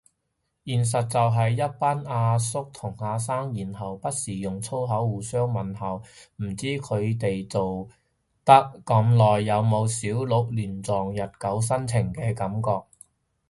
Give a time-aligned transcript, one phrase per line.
[0.65, 5.97] 現實就係一班阿叔同阿生，然後不時用粗口互相問候，
[6.37, 7.87] 唔知佢哋做
[8.43, 8.53] 得
[8.87, 12.81] 耐仲有冇小鹿亂撞日久生情嘅感覺